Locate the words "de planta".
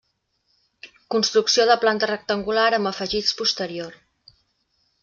1.73-2.09